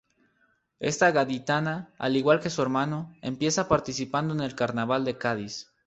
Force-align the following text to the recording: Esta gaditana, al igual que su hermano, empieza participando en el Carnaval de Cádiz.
Esta 0.79 1.11
gaditana, 1.11 1.93
al 1.99 2.15
igual 2.17 2.39
que 2.39 2.49
su 2.49 2.63
hermano, 2.63 3.13
empieza 3.21 3.67
participando 3.67 4.33
en 4.33 4.39
el 4.39 4.55
Carnaval 4.55 5.05
de 5.05 5.19
Cádiz. 5.19 5.67